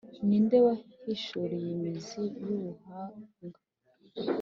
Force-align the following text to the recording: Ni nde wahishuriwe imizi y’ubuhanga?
Ni 0.27 0.37
nde 0.43 0.57
wahishuriwe 0.65 1.67
imizi 1.75 2.23
y’ubuhanga? 2.45 3.59